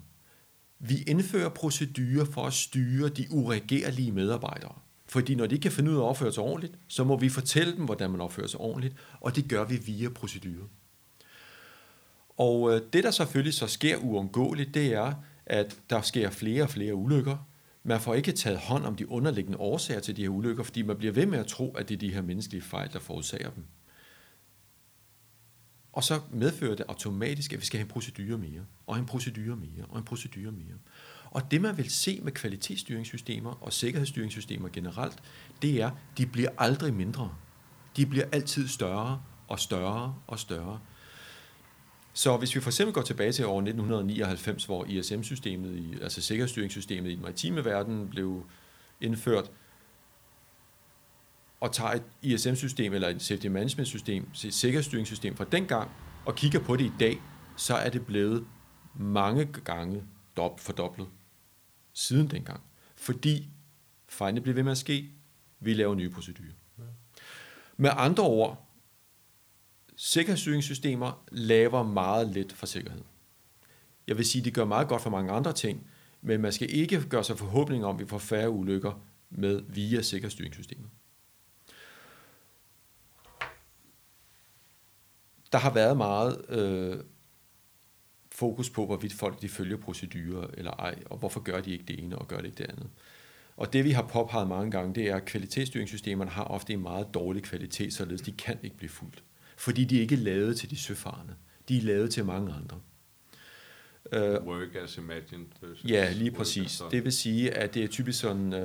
[0.78, 4.74] Vi indfører procedurer for at styre de uregerlige medarbejdere.
[5.06, 7.28] Fordi når de ikke kan finde ud af at opføre sig ordentligt, så må vi
[7.28, 10.66] fortælle dem, hvordan man opfører sig ordentligt, og det gør vi via procedurer.
[12.40, 15.14] Og øh, det, der selvfølgelig så sker uundgåeligt, det er,
[15.46, 17.36] at der sker flere og flere ulykker.
[17.82, 20.96] Man får ikke taget hånd om de underliggende årsager til de her ulykker, fordi man
[20.96, 23.64] bliver ved med at tro, at det er de her menneskelige fejl, der forårsager dem.
[25.92, 29.56] Og så medfører det automatisk, at vi skal have en procedure mere, og en procedure
[29.56, 30.76] mere, og en procedure mere.
[31.30, 35.18] Og det, man vil se med kvalitetsstyringssystemer og sikkerhedsstyringssystemer generelt,
[35.62, 37.34] det er, de bliver aldrig mindre.
[37.96, 40.80] De bliver altid større og større og større.
[42.12, 47.14] Så hvis vi for eksempel går tilbage til år 1999, hvor ISM-systemet, altså sikkerhedsstyringssystemet i
[47.14, 48.46] den maritime verden, blev
[49.00, 49.50] indført,
[51.60, 55.90] og tager et ISM-system eller et safety management-system, et sikkerhedsstyringssystem fra dengang,
[56.26, 57.20] og kigger på det i dag,
[57.56, 58.46] så er det blevet
[58.94, 60.04] mange gange
[60.58, 61.08] fordoblet
[61.92, 62.60] siden dengang.
[62.96, 63.48] Fordi
[64.08, 65.10] fejlene bliver ved med at ske,
[65.60, 66.52] vi laver nye procedurer.
[67.76, 68.69] Med andre ord,
[70.02, 73.02] sikkerhedsstyringssystemer laver meget lidt for sikkerhed.
[74.06, 75.86] Jeg vil sige, at de gør meget godt for mange andre ting,
[76.20, 80.02] men man skal ikke gøre sig forhåbninger om, at vi får færre ulykker med via
[80.02, 80.90] sikkerhedsstyringssystemet.
[85.52, 87.04] Der har været meget øh,
[88.32, 92.04] fokus på, hvorvidt folk de følger procedurer eller ej, og hvorfor gør de ikke det
[92.04, 92.90] ene og gør det ikke det andet.
[93.56, 97.14] Og det vi har påpeget mange gange, det er, at kvalitetsstyringssystemerne har ofte en meget
[97.14, 99.22] dårlig kvalitet, således de kan ikke blive fuldt.
[99.60, 101.34] Fordi de ikke er lavet til de søfarende.
[101.68, 102.80] De er lavet til mange andre.
[104.16, 105.46] Uh, work as imagined.
[105.88, 106.82] Ja, lige præcis.
[106.90, 108.60] Det vil sige, at det er typisk sådan, uh,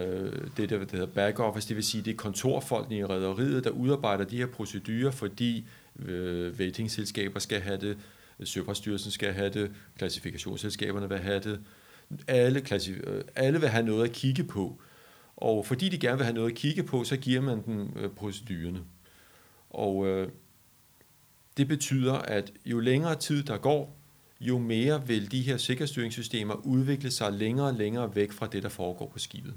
[0.58, 3.70] det der, der hedder back office, det vil sige, det er kontorfolkene i rædderiet, der
[3.70, 7.98] udarbejder de her procedurer, fordi uh, øh, ratingselskaber skal have det,
[8.44, 11.60] Søfartsstyrelsen skal have det, klassifikationsselskaberne vil have det,
[12.28, 14.82] alle, klassif- alle vil have noget at kigge på.
[15.36, 18.12] Og fordi de gerne vil have noget at kigge på, så giver man dem uh,
[18.16, 18.80] procedurerne.
[19.70, 20.28] Og uh,
[21.58, 23.96] det betyder, at jo længere tid der går,
[24.42, 28.70] jo mere vil de her sikkerhedsstyringssystemer udvikle sig længere og længere væk fra det, der
[28.70, 29.54] foregår på skibet.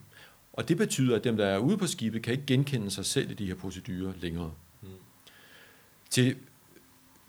[0.53, 3.31] Og det betyder, at dem, der er ude på skibet, kan ikke genkende sig selv
[3.31, 4.53] i de her procedurer længere.
[4.83, 4.89] Mm.
[6.11, 6.37] Til,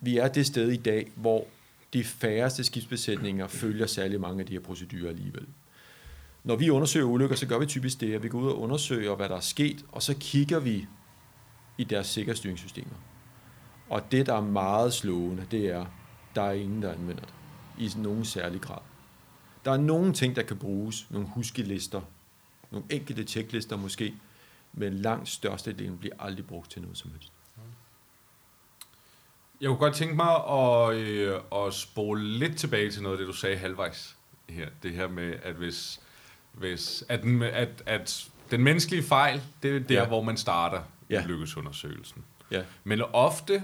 [0.01, 1.47] vi er det sted i dag, hvor
[1.93, 5.45] de færreste skibsbesætninger følger særlig mange af de her procedurer alligevel.
[6.43, 9.15] Når vi undersøger ulykker, så gør vi typisk det, at vi går ud og undersøger,
[9.15, 10.87] hvad der er sket, og så kigger vi
[11.77, 12.95] i deres sikkerhedsstyringssystemer.
[13.89, 15.85] Og det, der er meget slående, det er,
[16.35, 17.33] der er ingen, der anvender det
[17.77, 18.81] i nogen særlig grad.
[19.65, 22.01] Der er nogle ting, der kan bruges, nogle huskelister,
[22.71, 24.13] nogle enkelte tjeklister måske,
[24.73, 27.31] men langt størstedelen bliver aldrig brugt til noget som helst.
[29.61, 33.27] Jeg kunne godt tænke mig at, øh, at spole lidt tilbage til noget af det,
[33.27, 34.17] du sagde halvvejs
[34.49, 34.69] her.
[34.83, 36.01] Det her med, at hvis,
[36.51, 40.07] hvis at, den, at, at den menneskelige fejl, det er der, ja.
[40.07, 41.23] hvor man starter ja.
[41.25, 42.23] lykkesundersøgelsen.
[42.51, 42.63] Ja.
[42.83, 43.63] Men ofte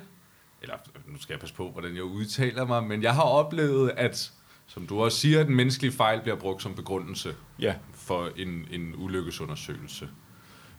[0.61, 0.75] eller
[1.07, 4.31] nu skal jeg passe på, hvordan jeg udtaler mig, men jeg har oplevet, at,
[4.67, 7.75] som du også siger, at den menneskelige fejl bliver brugt som begrundelse ja.
[7.93, 10.09] for en, en ulykkesundersøgelse.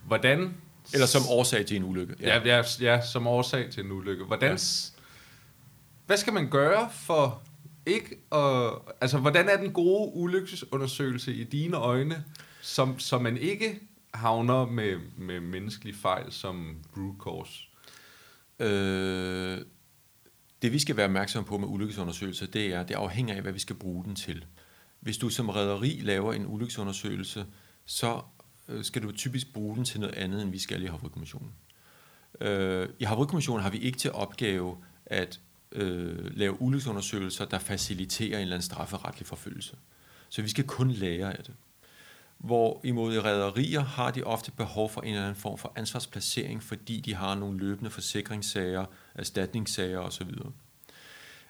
[0.07, 0.55] Hvordan...
[0.93, 2.15] Eller som årsag til en ulykke.
[2.21, 4.25] Ja, ja, ja, ja som årsag til en ulykke.
[4.25, 4.51] Hvordan...
[4.51, 4.57] Ja.
[6.07, 7.43] Hvad skal man gøre for
[7.87, 8.73] ikke at...
[9.01, 12.25] Altså, hvordan er den gode ulykkesundersøgelse i dine øjne,
[12.61, 13.81] som, som man ikke
[14.15, 17.66] havner med, med menneskelig fejl som root cause?
[18.59, 19.59] Øh,
[20.63, 23.59] det vi skal være opmærksom på med ulykkesundersøgelser, det er, det afhænger af, hvad vi
[23.59, 24.45] skal bruge den til.
[25.01, 27.47] Hvis du som rederi laver en ulykkesundersøgelse,
[27.85, 28.23] så
[28.69, 31.53] øh, skal du typisk bruge den til noget andet, end vi skal i Havrykommissionen.
[32.41, 35.41] Øh, I Havrykommissionen har vi ikke til opgave at
[35.73, 39.77] øh, lave ulykkesundersøgelser, der faciliterer en eller anden strafferetlig forfølgelse.
[40.29, 41.55] Så vi skal kun lære af det.
[42.39, 46.63] Hvor imod i rædderier har de ofte behov for en eller anden form for ansvarsplacering,
[46.63, 50.31] fordi de har nogle løbende forsikringssager, erstatningssager osv.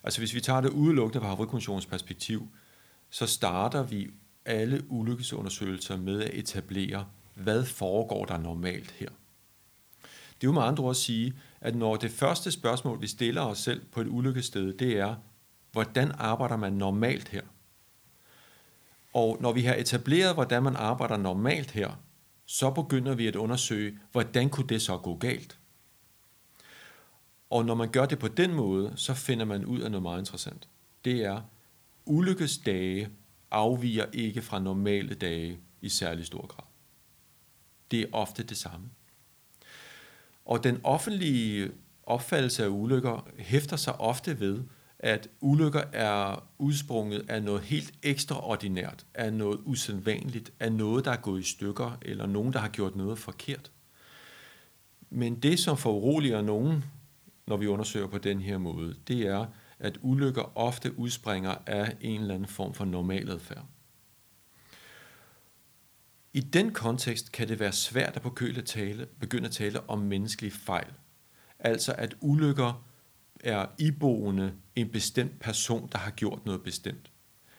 [0.02, 2.48] Altså hvis vi tager det udelukkende fra Havrekommissionens perspektiv,
[3.10, 4.10] så starter vi
[4.44, 9.08] alle ulykkesundersøgelser med at etablere, hvad foregår der normalt her?
[10.40, 13.42] Det er jo med andre ord at sige, at når det første spørgsmål, vi stiller
[13.42, 15.14] os selv på et ulykkested, det er,
[15.72, 17.42] hvordan arbejder man normalt her?
[19.16, 21.90] Og når vi har etableret, hvordan man arbejder normalt her,
[22.44, 25.58] så begynder vi at undersøge, hvordan kunne det så gå galt?
[27.50, 30.18] Og når man gør det på den måde, så finder man ud af noget meget
[30.18, 30.68] interessant.
[31.04, 31.42] Det er,
[32.04, 33.08] ulykkesdage
[33.50, 36.66] afviger ikke fra normale dage i særlig stor grad.
[37.90, 38.90] Det er ofte det samme.
[40.44, 41.70] Og den offentlige
[42.02, 44.64] opfattelse af ulykker hæfter sig ofte ved,
[44.98, 51.16] at ulykker er udsprunget af noget helt ekstraordinært, af noget usædvanligt, af noget, der er
[51.16, 53.72] gået i stykker, eller nogen, der har gjort noget forkert.
[55.10, 56.84] Men det, som foruroliger nogen,
[57.46, 59.46] når vi undersøger på den her måde, det er,
[59.78, 63.64] at ulykker ofte udspringer af en eller anden form for normaladfærd.
[66.32, 69.98] I den kontekst kan det være svært at på køle tale, begynde at tale om
[69.98, 70.92] menneskelige fejl.
[71.58, 72.85] Altså at ulykker
[73.40, 77.10] er iboende en bestemt person, der har gjort noget bestemt.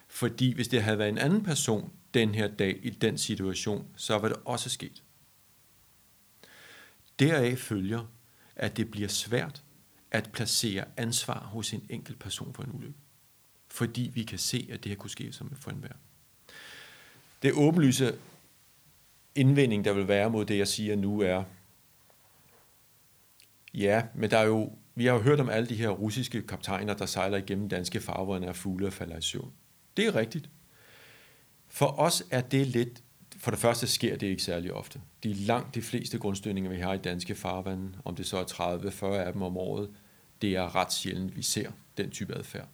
[0.07, 4.17] Fordi hvis det havde været en anden person den her dag i den situation, så
[4.17, 5.03] var det også sket.
[7.19, 8.05] Deraf følger,
[8.55, 9.63] at det bliver svært
[10.11, 12.99] at placere ansvar hos en enkelt person for en ulykke.
[13.67, 15.93] Fordi vi kan se, at det her kunne ske som for enhver.
[17.41, 18.19] Det åbenlyse
[19.35, 21.43] indvending, der vil være mod det, jeg siger nu, er,
[23.73, 26.93] ja, men der er jo, vi har jo hørt om alle de her russiske kaptajner,
[26.93, 29.51] der sejler igennem danske farvande af fugle og falder i søvn.
[29.97, 30.49] Det er rigtigt.
[31.67, 33.03] For os er det lidt,
[33.37, 35.01] for det første sker det ikke særlig ofte.
[35.23, 39.05] De langt de fleste grundstødninger, vi har i danske farvande, om det så er 30-40
[39.05, 39.89] af dem om året,
[40.41, 42.67] det er ret sjældent, vi ser den type adfærd.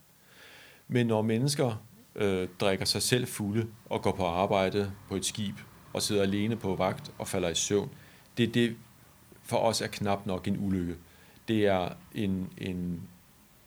[0.88, 5.54] Men når mennesker øh, drikker sig selv fulde og går på arbejde på et skib
[5.92, 7.90] og sidder alene på vagt og falder i søvn,
[8.36, 8.76] det er det
[9.42, 10.96] for os er knap nok en ulykke.
[11.48, 13.02] Det er en, en,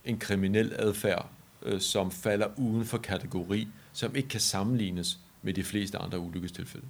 [0.06, 1.30] en kriminel adfærd,
[1.62, 6.88] øh, som falder uden for kategori, som ikke kan sammenlignes med de fleste andre ulykkestilfælde.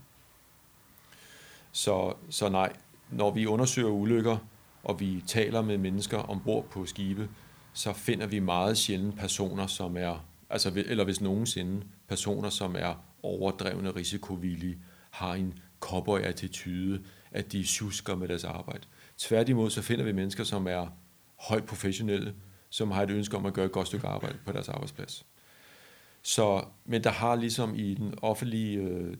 [1.72, 2.74] Så, så nej,
[3.12, 4.38] når vi undersøger ulykker,
[4.84, 7.30] og vi taler med mennesker ombord på skibe,
[7.74, 13.04] så finder vi meget sjældent personer, som er, altså, eller hvis nogensinde, personer, som er
[13.24, 14.78] overdrevne risikovillige,
[15.12, 18.84] har en cowboy-attitude, at de susker med deres arbejde.
[19.18, 20.88] Tværtimod så finder vi mennesker, som er
[21.40, 22.36] højt professionelle,
[22.70, 25.26] som har et ønske om at gøre et godt stykke arbejde på deres arbejdsplads.
[26.22, 29.18] Så, men der har ligesom i den offentlige øh,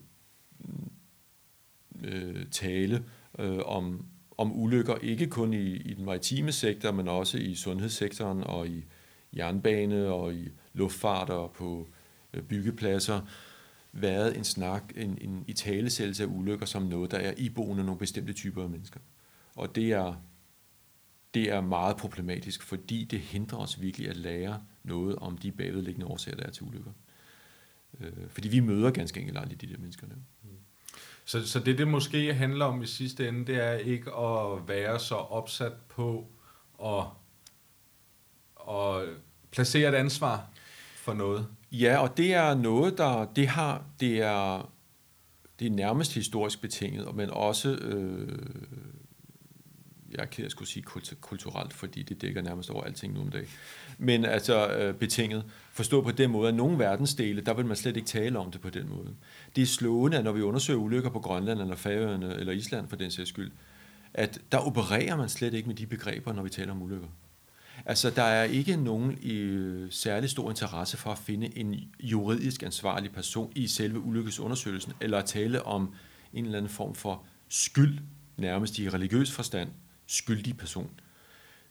[2.02, 3.04] øh, tale
[3.38, 4.06] øh, om,
[4.38, 8.84] om ulykker, ikke kun i, i den maritime sektor, men også i sundhedssektoren og i
[9.36, 11.88] jernbane og i luftfart og på
[12.34, 13.20] øh, byggepladser,
[13.92, 18.32] været en snak, en, en italesættelse af ulykker som noget, der er iboende nogle bestemte
[18.32, 19.00] typer af mennesker.
[19.58, 20.14] Og det er,
[21.34, 26.06] det er meget problematisk, fordi det hindrer os virkelig at lære noget om de bagvedliggende
[26.06, 26.90] årsager, der er til ulykker.
[28.00, 30.06] Øh, fordi vi møder ganske enkelt aldrig de der mennesker.
[30.06, 30.14] Der.
[31.24, 34.98] Så, så det, det måske handler om i sidste ende, det er ikke at være
[34.98, 36.26] så opsat på
[36.84, 37.04] at,
[38.70, 39.08] at
[39.50, 40.50] placere et ansvar
[40.96, 41.46] for noget.
[41.72, 44.72] Ja, og det er noget, der det har, det er,
[45.58, 48.38] det er nærmest historisk betinget, men også, øh,
[50.12, 50.84] jeg er ked af at skulle sige
[51.20, 53.48] kulturelt, fordi det dækker nærmest over alting nu om dagen,
[53.98, 55.44] men altså øh, betinget.
[55.72, 58.60] Forstå på den måde, at nogle verdensdele, der vil man slet ikke tale om det
[58.60, 59.14] på den måde.
[59.56, 62.96] Det er slående, at når vi undersøger ulykker på Grønland eller Færøerne eller Island for
[62.96, 63.50] den sags skyld,
[64.14, 67.08] at der opererer man slet ikke med de begreber, når vi taler om ulykker.
[67.86, 72.62] Altså, der er ikke nogen i øh, særlig stor interesse for at finde en juridisk
[72.62, 75.94] ansvarlig person i selve ulykkesundersøgelsen, eller at tale om
[76.32, 77.98] en eller anden form for skyld,
[78.36, 79.68] nærmest i religiøs forstand,
[80.08, 81.00] skyldig person.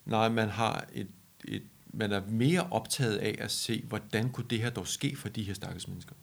[0.04, 1.08] Nej, man har et,
[1.44, 5.28] et man er mere optaget af at se, hvordan kunne det her dog ske for
[5.28, 6.14] de her stakkels mennesker.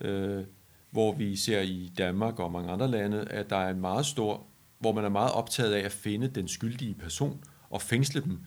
[0.00, 0.44] Øh,
[0.90, 4.46] hvor vi ser i Danmark og mange andre lande, at der er en meget stor,
[4.78, 8.40] hvor man er meget optaget af at finde den skyldige person og fængsle dem,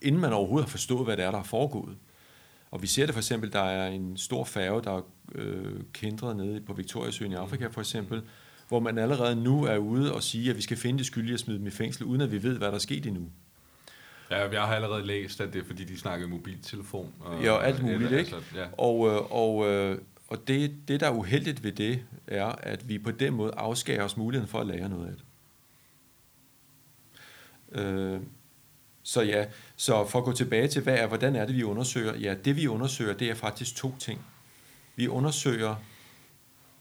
[0.00, 1.96] inden man overhovedet har forstået, hvad det er, der er foregået.
[2.70, 5.02] Og vi ser det for eksempel, der er en stor færge, der er
[5.34, 8.22] øh, kendret nede på Victoriasøen i Afrika for eksempel,
[8.68, 11.38] hvor man allerede nu er ude og sige, at vi skal finde de skyldige og
[11.38, 13.28] smide dem i fængsel, uden at vi ved, hvad der er sket endnu.
[14.30, 17.14] Ja, jeg har allerede læst, at det er fordi, de snakkede mobiltelefon.
[17.20, 18.36] Og, ja, alt muligt, eller, ikke?
[18.36, 18.66] Altså, ja.
[18.78, 22.98] Og, øh, og, øh, og det, det, der er uheldigt ved det, er, at vi
[22.98, 25.24] på den måde afskærer os muligheden for at lære noget af det.
[27.72, 28.20] Øh,
[29.02, 32.16] så ja, så for at gå tilbage til, hvad er, hvordan er det, vi undersøger?
[32.16, 34.20] Ja, det vi undersøger, det er faktisk to ting.
[34.96, 35.74] Vi undersøger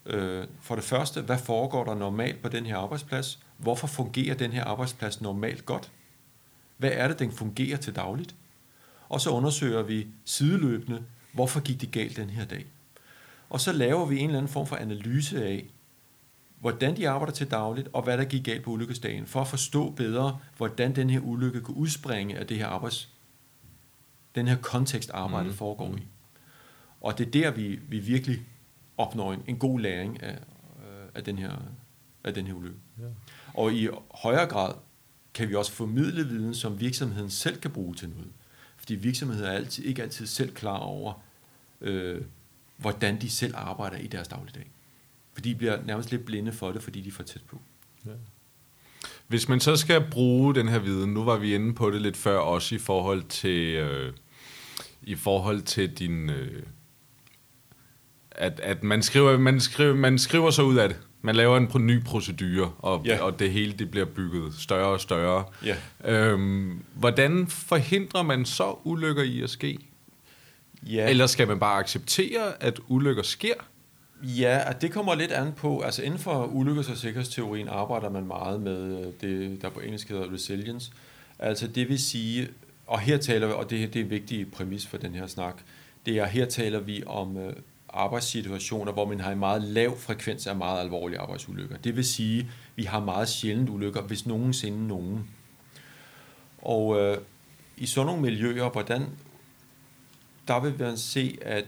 [0.08, 4.52] øh, for det første, hvad foregår der normalt på den her arbejdsplads, hvorfor fungerer den
[4.52, 5.92] her arbejdsplads normalt godt?
[6.78, 8.36] Hvad er det, den fungerer til dagligt?
[9.10, 12.66] Og så undersøger vi sideløbende, hvorfor gik det galt den her dag?
[13.50, 15.66] Og så laver vi en eller anden form for analyse af,
[16.60, 19.90] hvordan de arbejder til dagligt, og hvad der gik galt på ulykkesdagen, for at forstå
[19.90, 23.10] bedre, hvordan den her ulykke kunne udspringe af det her arbejds,
[24.36, 25.58] den her kontekst arbejdet mm.
[25.58, 26.04] foregår i.
[27.02, 28.46] Og det er der, vi, vi virkelig
[28.98, 30.40] opnår en, en god læring af,
[30.80, 31.52] øh, af, den her,
[32.24, 32.78] af den her ulykke.
[33.00, 33.06] Ja.
[33.54, 34.74] Og i højere grad
[35.34, 38.28] kan vi også formidle viden, som virksomheden selv kan bruge til noget.
[38.78, 41.14] Fordi virksomheder er altid, ikke altid selv klar over,
[41.82, 42.22] øh,
[42.78, 44.72] hvordan de selv arbejder i deres dagligdag.
[45.34, 47.62] For de bliver nærmest lidt blinde for det, fordi de er for tæt på.
[48.06, 48.12] Ja.
[49.28, 52.18] Hvis man så skal bruge den her viden, nu var vi inde på det lidt
[52.18, 54.14] før, også i forhold til, øh,
[55.02, 56.30] i forhold til din...
[56.30, 56.64] Øh,
[58.38, 60.98] at, at man, skriver, man, skriver, man skriver sig ud af det.
[61.22, 63.22] Man laver en ny procedure, og, ja.
[63.22, 65.44] og det hele det bliver bygget større og større.
[65.66, 65.76] Ja.
[66.06, 69.80] Øhm, hvordan forhindrer man så ulykker i at ske?
[70.84, 71.10] Ja.
[71.10, 73.54] Eller skal man bare acceptere, at ulykker sker?
[74.24, 78.62] Ja, det kommer lidt an på, altså inden for ulykkes- og sikkerhedsteorien arbejder man meget
[78.62, 80.92] med øh, det, der på engelsk hedder resilience.
[81.40, 82.48] Altså det vil sige,
[82.88, 85.56] og her taler vi, og det, det er en vigtig præmis for den her snak,
[86.06, 87.54] det er, her taler vi om øh,
[87.90, 91.78] arbejdssituationer, hvor man har en meget lav frekvens af meget alvorlige arbejdsulykker.
[91.78, 95.30] Det vil sige, vi har meget sjældent ulykker, hvis nogensinde nogen.
[96.62, 97.18] Og øh,
[97.78, 99.06] i sådan nogle miljøer, hvordan
[100.48, 101.66] der vil man se, at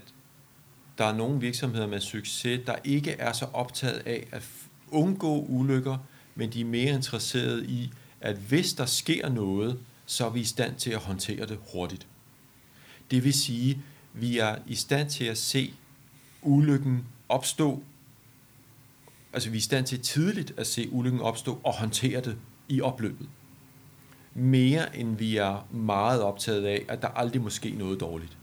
[0.97, 4.43] der er nogle virksomheder med succes, der ikke er så optaget af at
[4.91, 5.97] undgå ulykker,
[6.35, 10.45] men de er mere interesserede i, at hvis der sker noget, så er vi i
[10.45, 12.07] stand til at håndtere det hurtigt.
[13.11, 15.73] Det vil sige, at vi er i stand til at se
[16.41, 17.83] ulykken opstå,
[19.33, 22.37] altså vi er i stand til tidligt at se ulykken opstå og håndtere det
[22.69, 23.29] i opløbet.
[24.33, 28.37] Mere end vi er meget optaget af, at der aldrig må ske noget dårligt.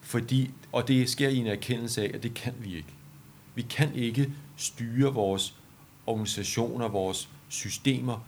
[0.00, 2.94] Fordi, og det sker i en erkendelse af, at det kan vi ikke.
[3.54, 5.54] Vi kan ikke styre vores
[6.06, 8.26] organisationer, vores systemer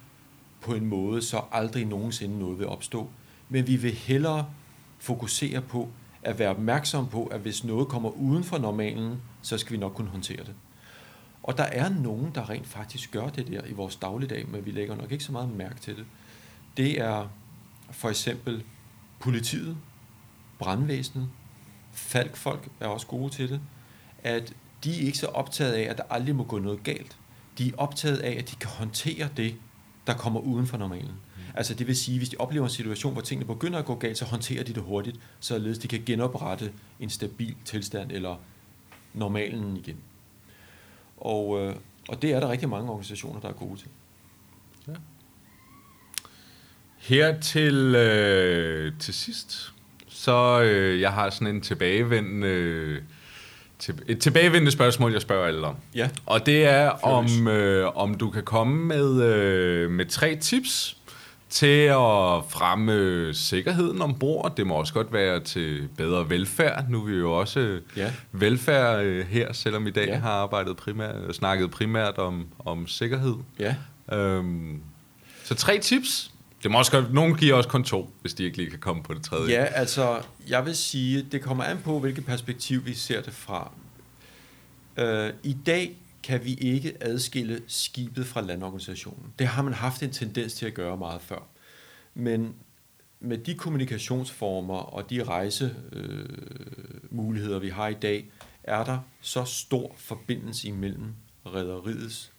[0.60, 3.10] på en måde, så aldrig nogensinde noget vil opstå.
[3.48, 4.46] Men vi vil hellere
[4.98, 5.88] fokusere på
[6.22, 9.94] at være opmærksom på, at hvis noget kommer uden for normalen, så skal vi nok
[9.94, 10.54] kunne håndtere det.
[11.42, 14.70] Og der er nogen, der rent faktisk gør det der i vores dagligdag, men vi
[14.70, 16.06] lægger nok ikke så meget mærke til det.
[16.76, 17.28] Det er
[17.90, 18.64] for eksempel
[19.20, 19.76] politiet,
[20.58, 21.28] brandvæsenet,
[21.92, 23.60] falkfolk er også gode til det,
[24.22, 24.52] at
[24.84, 27.16] de er ikke så optaget af, at der aldrig må gå noget galt.
[27.58, 29.54] De er optaget af, at de kan håndtere det,
[30.06, 31.14] der kommer uden for normalen.
[31.58, 34.18] Altså det vil sige, hvis de oplever en situation, hvor tingene begynder at gå galt,
[34.18, 38.36] så håndterer de det hurtigt, således de kan genoprette en stabil tilstand eller
[39.14, 39.96] normalen igen.
[41.16, 41.74] Og, øh,
[42.08, 43.88] og det er der rigtig mange organisationer, der er gode til.
[44.88, 44.92] Ja.
[46.98, 49.72] Her til, øh, til sidst,
[50.08, 53.02] så øh, jeg har sådan en tilbagevendende, øh,
[53.78, 55.76] til, et tilbagevendende spørgsmål, jeg spørger alle om.
[55.94, 56.10] Ja.
[56.26, 60.97] Og det er, om, øh, om du kan komme med, øh, med tre tips
[61.50, 64.56] til at fremme sikkerheden ombord.
[64.56, 66.84] Det må også godt være til bedre velfærd.
[66.88, 68.12] Nu er vi jo også ja.
[68.32, 70.18] velfærd øh, her, selvom i dag ja.
[70.18, 73.34] har arbejdet primært, snakket primært om, om sikkerhed.
[73.58, 73.74] Ja.
[74.12, 74.80] Øhm,
[75.44, 76.30] så tre tips
[76.62, 79.02] det må også godt, nogen giver også kun to, hvis de ikke lige kan komme
[79.02, 79.52] på det tredje.
[79.52, 83.72] Ja, altså, jeg vil sige, det kommer an på, hvilket perspektiv vi ser det fra.
[84.96, 85.96] Øh, I dag
[86.28, 89.34] kan vi ikke adskille skibet fra landorganisationen.
[89.38, 91.48] Det har man haft en tendens til at gøre meget før.
[92.14, 92.54] Men
[93.20, 98.30] med de kommunikationsformer og de rejsemuligheder, øh, vi har i dag,
[98.62, 101.14] er der så stor forbindelse imellem
[101.46, 102.32] rædderiets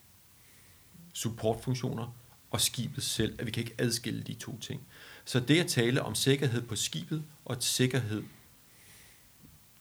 [1.13, 2.15] supportfunktioner
[2.51, 4.81] og skibet selv, at vi kan ikke adskille de to ting.
[5.25, 8.23] Så det at tale om sikkerhed på skibet og sikkerhed,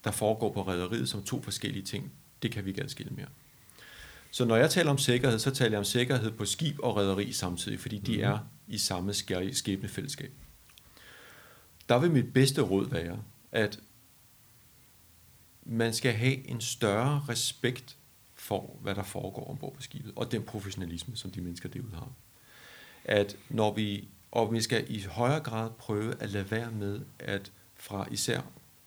[0.05, 3.29] der foregår på rædderiet som to forskellige ting, det kan vi ikke adskille mere.
[4.31, 7.33] Så når jeg taler om sikkerhed, så taler jeg om sikkerhed på skib og rædderi
[7.33, 8.25] samtidig, fordi de mhm.
[8.25, 9.15] er i samme
[9.53, 10.33] skæbnefællesskab.
[11.89, 13.23] Der vil mit bedste råd være,
[13.53, 13.81] at
[15.63, 17.97] man skal have en større respekt
[18.35, 22.13] for, hvad der foregår ombord på skibet, og den professionalisme, som de mennesker derude har
[23.09, 27.53] at når vi, og vi skal i højere grad prøve at lade være med at
[27.75, 28.41] fra især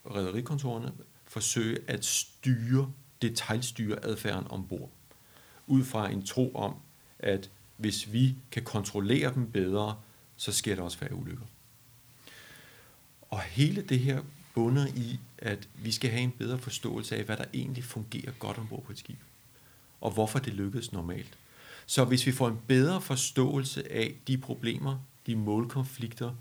[0.05, 0.91] rædderikontorerne
[1.25, 4.89] forsøge at styre, detaljstyre adfærden ombord.
[5.71, 6.75] Ud fra en tro om,
[7.19, 9.95] at hvis vi kan kontrollere dem bedre,
[10.37, 11.45] så sker der også færre ulykker.
[13.29, 14.21] Og hele det her
[14.53, 18.57] bunder i, at vi skal have en bedre forståelse af, hvad der egentlig fungerer godt
[18.57, 19.19] ombord på et skib.
[20.01, 21.37] Og hvorfor det lykkes normalt.
[21.85, 24.97] Så hvis vi får en bedre forståelse af de problemer,
[25.27, 26.35] de målkonflikter,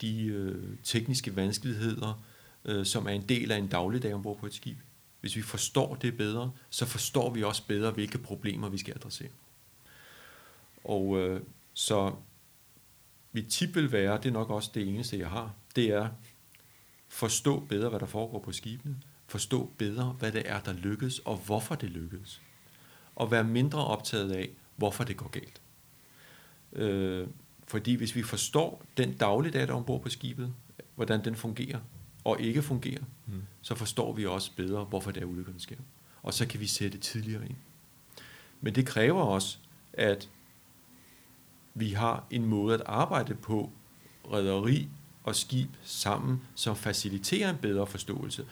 [0.00, 2.22] de øh, tekniske vanskeligheder,
[2.64, 4.78] øh, som er en del af en dagligdag ombord på et skib,
[5.24, 9.28] hvis vi forstår det bedre, så forstår vi også bedre, hvilke problemer vi skal adressere.
[10.84, 11.40] Og øh,
[11.74, 12.14] så
[13.32, 16.08] mit tip vil være, det er nok også det eneste, jeg har, det er
[17.08, 18.96] forstå bedre, hvad der foregår på skibene,
[19.26, 22.40] forstå bedre, hvad det er, der lykkes, og hvorfor det lykkes.
[23.14, 25.62] Og være mindre optaget af, hvorfor det går galt.
[26.72, 27.26] Øh,
[27.66, 30.54] fordi hvis vi forstår den dagligdag, der er ombord på skibet,
[30.94, 31.80] hvordan den fungerer
[32.24, 33.42] og ikke fungerer, mm.
[33.62, 35.76] så forstår vi også bedre, hvorfor det er ulykkerne sker.
[36.22, 37.56] Og så kan vi sætte tidligere ind.
[38.60, 39.58] Men det kræver også,
[39.92, 40.28] at
[41.74, 43.70] vi har en måde at arbejde på,
[44.32, 44.88] rederi
[45.24, 48.46] og skib sammen, som faciliterer en bedre forståelse,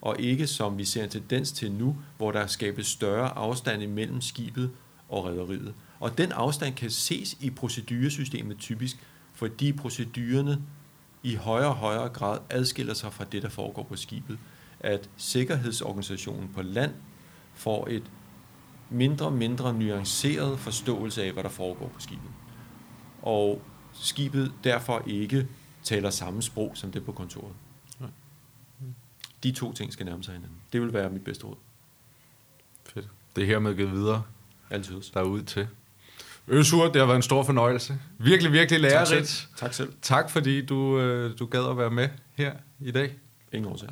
[0.00, 4.20] og ikke som vi ser en tendens til nu, hvor der skabes større afstand imellem
[4.20, 4.70] skibet
[5.08, 5.74] og rederiet.
[6.00, 8.96] Og den afstand kan ses i proceduresystemet typisk,
[9.32, 10.62] fordi procedurerne
[11.22, 14.38] i højere og højere grad adskiller sig fra det, der foregår på skibet.
[14.80, 16.94] At sikkerhedsorganisationen på land
[17.54, 18.10] får et
[18.90, 22.30] mindre og mindre nuanceret forståelse af, hvad der foregår på skibet.
[23.22, 23.62] Og
[23.92, 25.48] skibet derfor ikke
[25.82, 27.54] taler samme sprog som det på kontoret.
[29.42, 30.58] De to ting skal nærme sig hinanden.
[30.72, 31.56] Det vil være mit bedste råd.
[32.84, 33.08] Fedt.
[33.36, 34.22] Det er hermed givet videre
[34.70, 35.02] Altid.
[35.14, 35.68] derude til.
[36.48, 37.98] Øsur, det har været en stor fornøjelse.
[38.18, 39.08] Virkelig, virkelig lærerigt.
[39.08, 39.48] Tak selv.
[39.56, 39.92] Tak selv.
[40.02, 43.12] Tak fordi du, øh, du gad at være med her i dag.
[43.52, 43.88] Ingen årsag.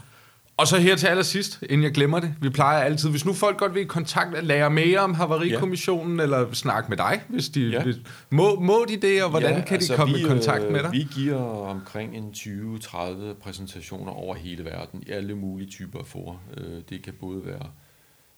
[0.57, 2.35] Og så her til allersidst, inden jeg glemmer det.
[2.41, 6.23] Vi plejer altid, hvis nu folk godt vil i kontakt lære mere om Havarikommissionen, ja.
[6.23, 7.83] eller snakke med dig, hvis de Ja.
[7.83, 7.97] hvis,
[8.31, 10.73] må, må de det, og hvordan Ja, kan altså, de komme vi, i kontakt øh,
[10.73, 10.93] med dig?
[10.93, 11.39] Vi giver
[11.69, 12.99] omkring en 20-30
[13.43, 16.37] præsentationer over hele verden, i alle mulige typer af forer.
[16.57, 17.67] Øh, Det kan både være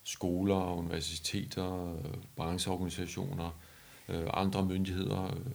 [0.04, 1.96] skoler, universiteter,
[2.36, 3.54] brancheorganisationer,
[4.08, 5.24] øh, andre myndigheder.
[5.24, 5.52] øh.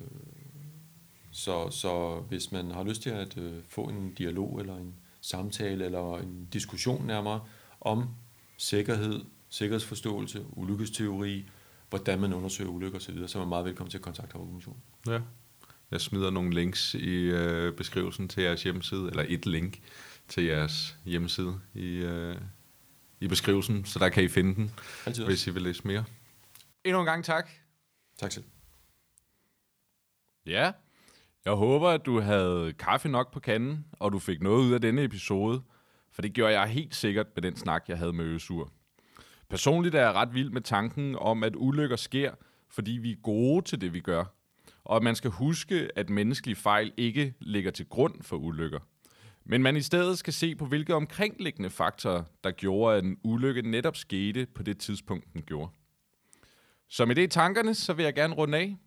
[1.32, 5.86] Så, så hvis man har lyst til at øh, få en dialog eller en samtale
[5.86, 7.41] eller en diskussion nærmere
[7.82, 8.10] om
[8.58, 11.50] sikkerhed, sikkerhedsforståelse, ulykkesteori,
[11.89, 14.82] hvordan man undersøger ulykker osv., så er man meget velkommen til at kontakte organisationen.
[15.08, 15.20] Ja.
[15.91, 19.80] Jeg smider nogle links i øh, beskrivelsen til jeres hjemmeside, eller et link
[20.28, 22.36] til jeres hjemmeside i, øh,
[23.20, 24.72] i beskrivelsen, så der kan I finde den,
[25.06, 26.04] Altid hvis I vil læse mere.
[26.84, 27.50] Endnu en gang tak.
[28.18, 28.45] Tak selv.
[30.45, 30.72] Ja,
[31.45, 34.82] jeg håber, at du havde kaffe nok på kanden, og du fik noget ud af
[34.82, 35.61] denne episode,
[36.11, 38.72] for det gjorde jeg helt sikkert med den snak, jeg havde med Øsur.
[39.49, 42.32] Personligt er jeg ret vild med tanken om, at ulykker sker,
[42.70, 44.26] fordi vi er gode til det, vi gør,
[44.84, 48.80] og at man skal huske, at menneskelige fejl ikke ligger til grund for ulykker.
[49.45, 53.61] Men man i stedet skal se på, hvilke omkringliggende faktorer, der gjorde, at en ulykke
[53.61, 55.72] netop skete på det tidspunkt, den gjorde.
[56.90, 58.78] Så med det i tankerne, så vil jeg gerne runde af,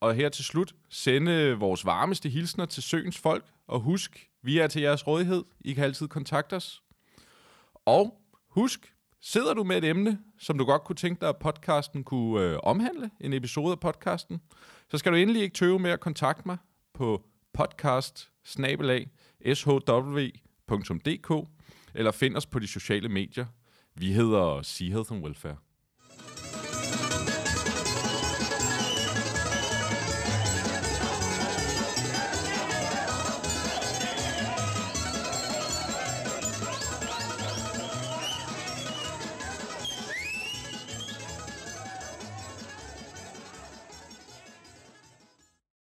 [0.00, 4.66] og her til slut sende vores varmeste hilsner til søens folk, og husk, vi er
[4.66, 5.44] til jeres rådighed.
[5.60, 6.82] I kan altid kontakte os.
[7.86, 12.04] Og husk, sidder du med et emne, som du godt kunne tænke dig, at podcasten
[12.04, 14.40] kunne øh, omhandle, en episode af podcasten,
[14.90, 16.56] så skal du endelig ikke tøve med at kontakte mig
[16.94, 18.30] på podcast
[19.54, 21.48] shw.dk
[21.94, 23.46] eller find os på de sociale medier.
[23.94, 25.56] Vi hedder Sea Health and Welfare.